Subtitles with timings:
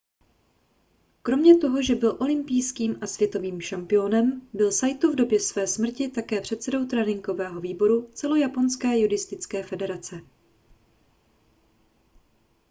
[1.21, 6.41] kromě toho že byl olympijským a světovým šampiónem byl saito v době své smrti také
[6.41, 10.21] předsedou tréninkového výboru celojaponské judistické federace